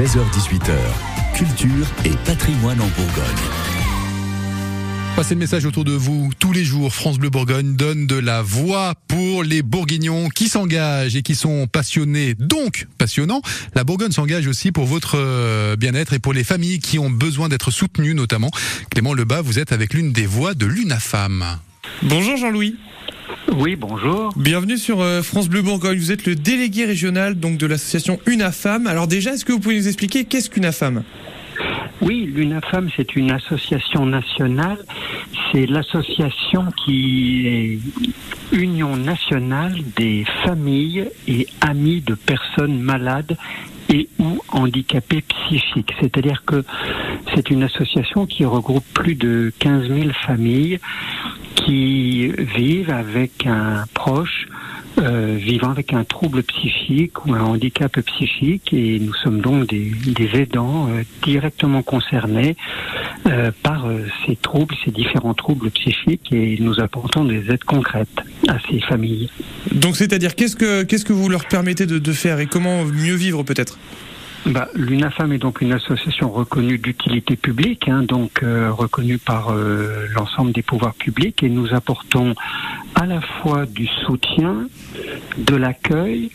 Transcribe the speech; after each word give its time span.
16h18h, 0.00 0.72
culture 1.34 1.86
et 2.04 2.16
patrimoine 2.24 2.80
en 2.80 2.86
Bourgogne. 2.86 3.24
Passez 5.16 5.34
le 5.34 5.40
message 5.40 5.66
autour 5.66 5.84
de 5.84 5.92
vous. 5.92 6.30
Tous 6.38 6.52
les 6.52 6.64
jours, 6.64 6.94
France 6.94 7.18
Bleu 7.18 7.28
Bourgogne 7.28 7.74
donne 7.74 8.06
de 8.06 8.14
la 8.14 8.40
voix 8.40 8.94
pour 9.08 9.42
les 9.42 9.62
Bourguignons 9.62 10.28
qui 10.28 10.48
s'engagent 10.48 11.16
et 11.16 11.22
qui 11.22 11.34
sont 11.34 11.66
passionnés, 11.66 12.34
donc 12.34 12.86
passionnants. 12.98 13.42
La 13.74 13.84
Bourgogne 13.84 14.12
s'engage 14.12 14.46
aussi 14.46 14.72
pour 14.72 14.86
votre 14.86 15.18
euh, 15.18 15.76
bien-être 15.76 16.12
et 16.14 16.18
pour 16.18 16.32
les 16.32 16.44
familles 16.44 16.78
qui 16.78 16.98
ont 16.98 17.10
besoin 17.10 17.48
d'être 17.48 17.70
soutenues 17.70 18.14
notamment. 18.14 18.52
Clément 18.90 19.12
Lebas, 19.12 19.42
vous 19.42 19.58
êtes 19.58 19.72
avec 19.72 19.92
l'une 19.92 20.12
des 20.12 20.24
voix 20.24 20.54
de 20.54 20.66
l'UNAFAM. 20.66 21.58
Bonjour 22.02 22.36
Jean-Louis. 22.36 22.76
Oui, 23.52 23.76
bonjour. 23.76 24.32
Bienvenue 24.36 24.78
sur 24.78 25.00
euh, 25.00 25.22
France 25.22 25.48
Bleu 25.48 25.62
Bourgogne. 25.62 25.98
Vous 25.98 26.12
êtes 26.12 26.26
le 26.26 26.34
délégué 26.34 26.84
régional 26.84 27.34
donc 27.38 27.58
de 27.58 27.66
l'association 27.66 28.18
UNAFAM. 28.26 28.86
Alors 28.86 29.06
déjà, 29.06 29.32
est-ce 29.32 29.44
que 29.44 29.52
vous 29.52 29.60
pouvez 29.60 29.76
nous 29.76 29.88
expliquer 29.88 30.24
qu'est-ce 30.24 30.50
qu'UNAFAM? 30.50 31.02
Oui, 32.00 32.30
l'UNAFAM, 32.34 32.88
c'est 32.96 33.14
une 33.16 33.30
association 33.30 34.06
nationale. 34.06 34.78
C'est 35.52 35.66
l'association 35.66 36.66
qui 36.84 37.46
est 37.46 37.78
union 38.52 38.96
nationale 38.96 39.74
des 39.96 40.24
familles 40.44 41.08
et 41.28 41.46
amis 41.60 42.00
de 42.00 42.14
personnes 42.14 42.80
malades 42.80 43.36
et 43.90 44.08
ou 44.18 44.40
handicapées 44.48 45.22
psychiques. 45.22 45.92
C'est-à-dire 46.00 46.44
que 46.46 46.64
c'est 47.34 47.50
une 47.50 47.64
association 47.64 48.26
qui 48.26 48.44
regroupe 48.44 48.84
plus 48.94 49.14
de 49.14 49.52
15 49.58 49.88
000 49.88 50.10
familles 50.26 50.78
qui 51.54 52.28
vivent 52.28 52.90
avec 52.90 53.46
un 53.46 53.84
proche 53.94 54.46
euh, 54.98 55.36
vivant 55.38 55.70
avec 55.70 55.92
un 55.92 56.04
trouble 56.04 56.42
psychique 56.42 57.24
ou 57.24 57.34
un 57.34 57.40
handicap 57.40 57.98
psychique. 58.00 58.72
Et 58.72 58.98
nous 58.98 59.14
sommes 59.14 59.40
donc 59.40 59.68
des, 59.68 59.92
aidants 60.34 60.88
euh, 60.88 61.02
directement 61.22 61.82
concernés 61.82 62.56
euh, 63.26 63.50
par 63.62 63.86
euh, 63.86 64.04
ces 64.26 64.36
troubles, 64.36 64.74
ces 64.84 64.90
différents 64.90 65.34
troubles 65.34 65.70
psychiques. 65.70 66.32
Et 66.32 66.58
nous 66.60 66.80
apportons 66.80 67.24
des 67.24 67.50
aides 67.50 67.64
concrètes 67.64 68.08
à 68.48 68.58
ces 68.68 68.80
familles. 68.80 69.30
Donc 69.72 69.96
c'est-à-dire 69.96 70.34
qu'est-ce 70.34 70.56
que 70.56 70.82
qu'est-ce 70.82 71.04
que 71.04 71.12
vous 71.12 71.28
leur 71.28 71.46
permettez 71.46 71.86
de, 71.86 71.98
de 71.98 72.12
faire 72.12 72.40
et 72.40 72.46
comment 72.46 72.84
mieux 72.84 73.14
vivre 73.14 73.42
peut-être? 73.42 73.78
Bah, 74.46 74.68
L'UNAFAM 74.74 75.32
est 75.32 75.38
donc 75.38 75.60
une 75.60 75.72
association 75.72 76.30
reconnue 76.30 76.78
d'utilité 76.78 77.36
publique, 77.36 77.88
hein, 77.88 78.02
donc 78.02 78.42
euh, 78.42 78.72
reconnue 78.72 79.18
par 79.18 79.50
euh, 79.50 80.06
l'ensemble 80.14 80.52
des 80.52 80.62
pouvoirs 80.62 80.94
publics, 80.94 81.42
et 81.42 81.50
nous 81.50 81.74
apportons 81.74 82.34
à 82.94 83.04
la 83.04 83.20
fois 83.20 83.66
du 83.66 83.86
soutien, 83.86 84.66
de 85.36 85.56
l'accueil, 85.56 86.30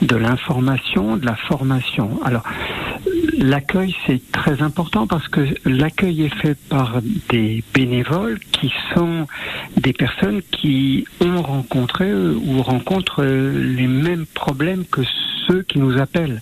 de 0.00 0.16
l'information, 0.16 1.18
de 1.18 1.26
la 1.26 1.36
formation. 1.36 2.18
Alors, 2.24 2.44
l'accueil 3.36 3.94
c'est 4.06 4.20
très 4.32 4.62
important 4.62 5.06
parce 5.06 5.28
que 5.28 5.46
l'accueil 5.66 6.22
est 6.22 6.34
fait 6.36 6.56
par 6.68 7.00
des 7.28 7.62
bénévoles 7.74 8.38
qui 8.52 8.72
sont 8.94 9.26
des 9.76 9.92
personnes 9.92 10.40
qui 10.50 11.06
ont 11.20 11.42
rencontré 11.42 12.12
ou 12.12 12.62
rencontrent 12.62 13.22
les 13.22 13.86
mêmes 13.86 14.26
problèmes 14.26 14.84
que 14.86 15.02
ceux 15.46 15.62
qui 15.62 15.78
nous 15.78 15.98
appellent 15.98 16.40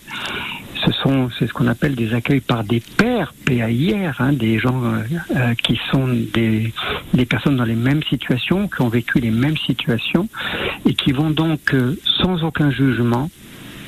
ce 0.88 1.02
sont 1.02 1.28
c'est 1.38 1.46
ce 1.46 1.52
qu'on 1.52 1.66
appelle 1.66 1.94
des 1.94 2.14
accueils 2.14 2.40
par 2.40 2.64
des 2.64 2.80
pairs, 2.80 3.34
PAIR, 3.44 4.16
hein, 4.20 4.32
des 4.32 4.58
gens 4.58 4.82
euh, 4.84 5.02
euh, 5.36 5.54
qui 5.54 5.78
sont 5.90 6.08
des, 6.08 6.72
des 7.14 7.26
personnes 7.26 7.56
dans 7.56 7.64
les 7.64 7.74
mêmes 7.74 8.02
situations, 8.04 8.68
qui 8.68 8.80
ont 8.82 8.88
vécu 8.88 9.20
les 9.20 9.30
mêmes 9.30 9.56
situations 9.56 10.28
et 10.86 10.94
qui 10.94 11.12
vont 11.12 11.30
donc 11.30 11.74
euh, 11.74 11.98
sans 12.22 12.42
aucun 12.42 12.70
jugement 12.70 13.30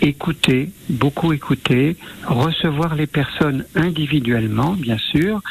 écouter, 0.02 0.70
beaucoup 0.88 1.32
écouter, 1.32 1.96
recevoir 2.26 2.94
les 2.94 3.06
personnes 3.06 3.64
individuellement, 3.74 4.72
bien 4.72 4.96
sûr, 4.96 5.42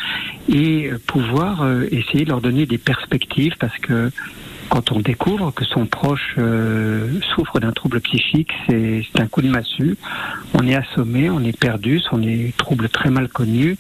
et 0.52 0.90
pouvoir 1.06 1.64
essayer 1.92 2.26
de 2.26 2.30
leur 2.30 2.42
donner 2.42 2.66
des 2.66 2.80
perspectives 2.80 3.54
parce 3.60 3.78
que 3.78 4.10
quand 4.70 4.92
on 4.92 5.00
découvre 5.00 5.52
que 5.52 5.66
son 5.66 5.86
proche 5.86 6.36
euh, 6.38 7.08
souffre 7.36 7.60
d'un 7.60 7.72
trouble 7.72 8.00
psychique, 8.02 8.52
c'est 8.68 9.04
un 9.20 9.28
coup 9.28 9.42
de 9.42 9.50
massue. 9.50 9.98
On 10.54 10.66
est 10.68 10.76
assommé, 10.76 11.30
on 11.30 11.44
est 11.44 11.58
perdu, 11.58 12.00
sont 12.00 12.18
des 12.20 12.54
troubles 12.58 12.90
très 12.90 13.10
mal 13.10 13.28
connus 13.28 13.78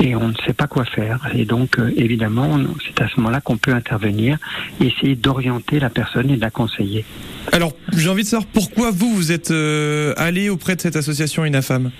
et 0.00 0.16
on 0.16 0.28
ne 0.28 0.34
sait 0.46 0.52
pas 0.54 0.66
quoi 0.66 0.84
faire. 0.84 1.28
Et 1.34 1.44
donc, 1.44 1.78
euh, 1.78 1.92
évidemment, 1.96 2.48
on- 2.50 2.74
c'est 2.86 3.02
à 3.02 3.08
ce 3.08 3.18
moment-là 3.20 3.40
qu'on 3.40 3.56
peut 3.58 3.72
intervenir 3.74 4.38
et 4.80 4.86
essayer 4.86 5.14
d'orienter 5.14 5.78
la 5.78 5.90
personne 5.90 6.30
et 6.30 6.36
de 6.36 6.40
la 6.40 6.50
conseiller. 6.50 7.04
Alors 7.52 7.72
j'ai 7.96 8.08
envie 8.08 8.22
de 8.22 8.28
savoir 8.28 8.48
pourquoi 8.52 8.90
vous 8.90 9.14
vous 9.14 9.32
êtes 9.32 9.50
euh, 9.50 10.14
allé 10.16 10.48
auprès 10.48 10.76
de 10.76 10.80
cette 10.80 10.96
association 10.96 11.44
UNAFAM. 11.44 11.90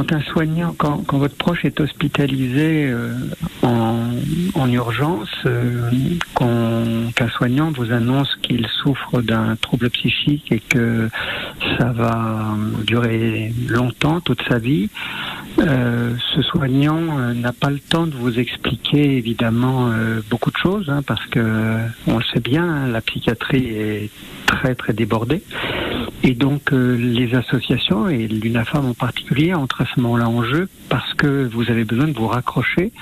Quand 0.00 0.14
un 0.14 0.22
soignant, 0.22 0.74
quand, 0.78 1.18
votre 1.18 1.36
proche 1.36 1.66
est 1.66 1.78
hospitalisé 1.78 2.86
euh, 2.86 3.12
en, 3.60 4.08
en 4.54 4.72
urgence, 4.72 5.28
euh, 5.44 5.90
qu'un 7.14 7.28
soignant 7.28 7.70
vous 7.70 7.92
annonce 7.92 8.34
qu'il 8.36 8.66
souffre 8.66 9.20
d'un 9.20 9.56
trouble 9.56 9.90
psychique 9.90 10.52
et 10.52 10.60
que 10.60 11.10
ça 11.76 11.92
va 11.92 12.56
durer 12.86 13.52
longtemps, 13.68 14.22
toute 14.22 14.40
sa 14.48 14.58
vie, 14.58 14.88
euh, 15.58 16.14
ce 16.34 16.40
soignant 16.40 17.34
n'a 17.34 17.52
pas 17.52 17.68
le 17.68 17.78
temps 17.78 18.06
de 18.06 18.14
vous 18.14 18.38
expliquer 18.38 19.18
évidemment 19.18 19.90
beaucoup 20.30 20.50
de 20.50 20.56
choses, 20.56 20.88
hein, 20.88 21.02
parce 21.06 21.26
que 21.26 21.76
on 22.06 22.16
le 22.16 22.24
sait 22.32 22.40
bien, 22.40 22.64
hein, 22.64 22.86
la 22.86 23.02
psychiatrie 23.02 23.66
est 23.66 24.10
très 24.46 24.74
très 24.74 24.94
débordée. 24.94 25.42
Et 26.22 26.34
donc 26.34 26.72
euh, 26.72 26.96
les 26.96 27.34
associations 27.34 28.08
et 28.08 28.28
l'UNAFAM 28.28 28.84
en 28.84 28.94
particulier 28.94 29.54
entrent 29.54 29.82
à 29.82 29.86
ce 29.86 30.00
moment-là 30.00 30.28
en 30.28 30.44
jeu 30.44 30.68
parce 30.90 31.14
que 31.14 31.48
vous 31.50 31.70
avez 31.70 31.84
besoin 31.84 32.08
de 32.08 32.12
vous 32.12 32.26
raccrocher, 32.26 32.92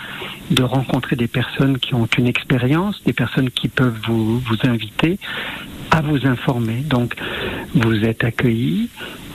de 0.52 0.62
rencontrer 0.62 1.16
des 1.16 1.26
personnes 1.26 1.78
qui 1.78 1.94
ont 1.94 2.08
une 2.16 2.28
expérience, 2.28 3.02
des 3.04 3.12
personnes 3.12 3.50
qui 3.50 3.68
peuvent 3.68 3.98
vous, 4.06 4.38
vous 4.38 4.56
inviter 4.62 5.18
à 5.90 6.00
vous 6.00 6.26
informer. 6.26 6.76
Donc 6.76 7.16
vous 7.74 8.04
êtes 8.04 8.22
accueillis, 8.22 8.88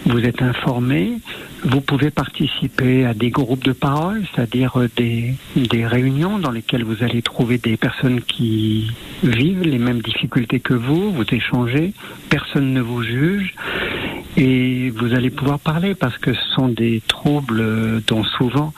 vous 0.06 0.20
êtes 0.20 0.42
informés, 0.42 1.18
vous 1.66 1.82
pouvez 1.82 2.12
participer 2.12 3.06
à 3.06 3.14
des 3.14 3.30
groupes 3.30 3.64
de 3.64 3.72
parole, 3.72 4.24
c'est-à-dire 4.34 4.80
euh, 4.80 4.90
des, 4.96 5.34
des 5.56 5.86
réunions 5.86 6.40
dans 6.40 6.52
lesquelles 6.52 6.84
vous 6.84 7.04
allez 7.04 7.22
trouver 7.22 7.58
des 7.58 7.78
personnes 7.78 8.22
qui 8.22 8.92
vivent 9.24 9.64
les 9.64 9.80
mêmes 9.80 10.02
difficultés 10.02 10.60
que 10.60 10.74
vous, 10.74 11.12
vous 11.12 11.24
échangez, 11.32 11.94
personne 12.30 12.74
ne 12.74 12.82
vous 12.82 13.02
juge 13.04 13.56
et 14.36 14.90
vous 14.90 15.14
allez 15.14 15.30
pouvoir 15.30 15.60
parler 15.60 15.96
parce 15.96 16.18
que 16.18 16.34
ce 16.34 16.50
sont 16.56 16.68
des 16.68 17.02
troubles 17.08 17.62
euh, 17.62 18.00
dont 18.08 18.24
souvent 18.24 18.74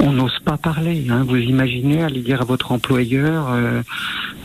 on 0.00 0.12
n'ose 0.12 0.38
pas 0.44 0.56
parler. 0.56 1.06
hein. 1.10 1.24
Vous 1.26 1.36
imaginez 1.36 2.02
aller 2.02 2.20
dire 2.20 2.42
à 2.42 2.44
votre 2.44 2.72
employeur, 2.72 3.48
euh, 3.50 3.82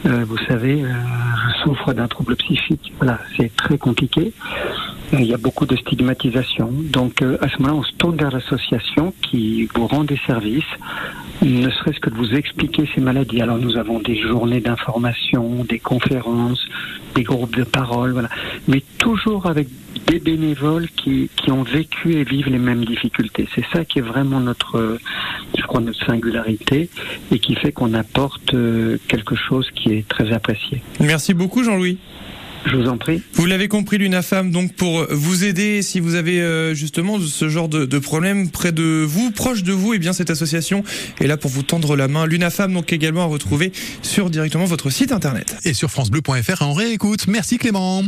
euh, 0.06 0.26
vous 0.28 0.38
savez, 0.48 0.84
euh, 0.84 0.88
je 0.88 1.64
souffre 1.64 1.94
d'un 1.94 2.08
trouble 2.08 2.36
psychique. 2.38 2.92
Voilà, 2.98 3.20
c'est 3.38 3.56
très 3.56 3.78
compliqué. 3.78 4.34
Il 5.12 5.26
y 5.26 5.34
a 5.34 5.38
beaucoup 5.38 5.66
de 5.66 5.76
stigmatisation. 5.76 6.70
Donc 6.72 7.22
euh, 7.22 7.38
à 7.42 7.50
ce 7.50 7.58
moment-là, 7.58 7.76
on 7.76 7.84
se 7.84 7.94
tourne 7.94 8.18
vers 8.18 8.32
l'association 8.32 9.14
qui 9.22 9.68
vous 9.76 9.88
rend 9.88 10.04
des 10.04 10.20
services, 10.26 10.64
ne 11.42 11.70
serait-ce 11.70 12.00
que 12.00 12.10
de 12.10 12.16
vous 12.16 12.34
expliquer 12.34 12.90
ces 12.96 13.02
maladies. 13.02 13.42
Alors 13.42 13.58
nous 13.58 13.78
avons 13.78 14.00
des 14.00 14.16
journées 14.16 14.62
d'information, 14.62 15.66
des 15.68 15.80
conférences, 15.80 16.66
des 17.16 17.24
groupes 17.24 17.56
de 17.56 17.64
parole, 17.64 18.12
voilà. 18.12 18.30
Mais 18.68 18.82
toujours 18.98 19.46
avec 19.46 19.68
des 20.08 20.20
bénévoles 20.20 20.90
qui, 20.90 21.30
qui 21.36 21.52
ont 21.52 21.64
vécu 21.64 22.14
et 22.14 22.24
vivent 22.24 22.50
les 22.50 22.58
mêmes 22.58 22.86
difficultés. 22.86 23.48
C'est 23.56 23.66
ça 23.72 23.86
qui 23.86 24.00
est 24.00 24.04
vraiment 24.04 24.40
notre, 24.40 24.78
euh, 24.78 25.00
je 25.58 25.64
crois, 25.64 25.82
notre 25.82 26.04
singularité 26.06 26.90
et 27.32 27.40
qui 27.40 27.56
fait 27.56 27.72
qu'on 27.72 27.94
apporte 27.94 28.54
euh, 28.54 28.98
quelque 29.08 29.36
chose 29.36 29.70
qui 29.76 29.94
est 29.94 30.08
très 30.08 30.32
apprécié. 30.34 30.82
Merci 31.00 31.34
beaucoup 31.34 31.64
Jean-Louis. 31.64 32.00
Je 32.66 32.78
vous 32.78 32.88
en 32.88 32.98
prie. 32.98 33.22
Vous 33.34 33.46
l'avez 33.46 33.68
compris, 33.68 33.98
l'UNAFAM, 33.98 34.52
donc 34.52 34.74
pour 34.74 35.06
vous 35.10 35.44
aider, 35.44 35.82
si 35.82 36.00
vous 36.00 36.16
avez 36.16 36.42
euh, 36.42 36.74
justement 36.74 37.20
ce 37.20 37.50
genre 37.50 37.68
de, 37.68 37.86
de 37.86 38.00
problème 38.00 38.50
près 38.50 38.72
de 38.72 39.04
vous, 39.08 39.32
proche 39.32 39.64
de 39.64 39.74
vous, 39.74 39.94
et 39.94 40.00
bien 40.00 40.14
cette 40.14 40.30
association 40.30 40.84
est 41.20 41.28
là 41.28 41.38
pour 41.38 41.52
vous 41.52 41.64
tendre 41.64 41.96
la 41.96 42.08
main. 42.08 42.26
L'UNAFAM, 42.26 42.74
donc 42.74 42.94
également 42.94 43.24
à 43.24 43.26
retrouver 43.26 43.72
sur 44.02 44.30
directement 44.30 44.66
votre 44.66 44.90
site 44.90 45.12
internet. 45.12 45.56
Et 45.66 45.74
sur 45.74 45.90
francebleu.fr, 45.92 46.62
on 46.62 46.74
réécoute. 46.74 47.28
Merci 47.28 47.58
Clément. 47.58 48.04